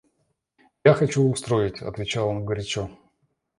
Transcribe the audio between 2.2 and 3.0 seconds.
он горячо.